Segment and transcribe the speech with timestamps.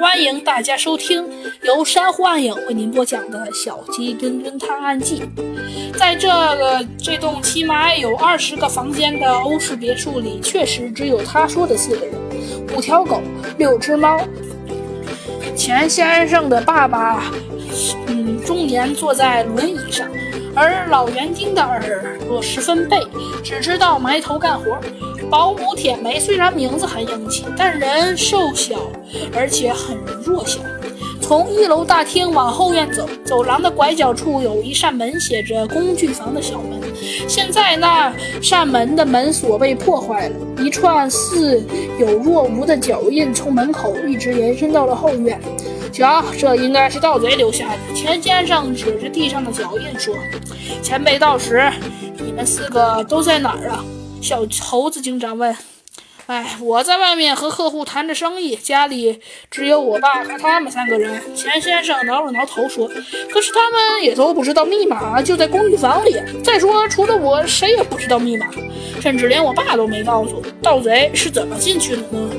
[0.00, 1.24] 欢迎大家收听
[1.62, 5.22] 由珊瑚暗影为您播讲的《小鸡墩墩探案记》。
[5.98, 12.14] 在这个这栋起码有二十个房间的欧式别墅里，确实只有他说的四个人：
[12.76, 13.20] 五条狗，
[13.58, 14.18] 六只猫。
[15.56, 17.24] 钱先生的爸爸，
[18.08, 20.08] 嗯，中年坐在轮椅上，
[20.54, 21.80] 而老园丁的耳
[22.26, 22.98] 朵十分背，
[23.42, 24.78] 只知道埋头干活。
[25.30, 28.76] 保姆铁梅虽然名字很英气，但人瘦小，
[29.34, 30.60] 而且很弱小。
[31.26, 36.78] 从一楼大厅往后院走，走廊的拐角处有一扇门，写着“工具房”的小门。
[37.26, 41.64] 现在那扇门的门锁被破坏了，一串似
[41.98, 45.40] 有若无的脚印从门口一直延伸到了后院。
[45.90, 47.94] 瞧，这应该是盗贼留下的。
[47.94, 50.14] 钱先生指着地上的脚印说
[50.84, 51.72] ：“前辈到时，
[52.22, 53.82] 你们四个都在哪儿啊？”
[54.20, 55.56] 小猴子警长问
[56.26, 59.20] ：“哎，我在外面和客户谈着生意，家里
[59.50, 62.88] 只有我爸和他们三个人。”钱先生挠了挠头说
[63.30, 66.16] ：“可是他们也都不知道密码就在公寓房里。
[66.42, 68.48] 再说，除了我，谁也不知道密码，
[69.02, 70.42] 甚至连我爸都没告诉。
[70.62, 72.30] 盗贼是怎么进去的呢？”